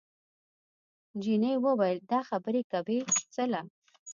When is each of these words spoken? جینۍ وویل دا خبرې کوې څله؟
جینۍ 1.21 1.55
وویل 1.65 1.99
دا 2.11 2.19
خبرې 2.29 2.61
کوې 2.71 2.97
څله؟ 3.33 3.61